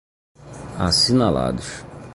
assinalados 0.79 1.85